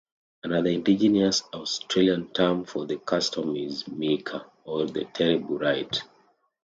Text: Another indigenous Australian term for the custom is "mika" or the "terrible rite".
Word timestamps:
Another 0.43 0.71
indigenous 0.71 1.43
Australian 1.53 2.29
term 2.29 2.65
for 2.65 2.87
the 2.87 2.97
custom 2.97 3.55
is 3.55 3.87
"mika" 3.87 4.47
or 4.63 4.85
the 4.87 5.05
"terrible 5.05 5.59
rite". 5.59 6.01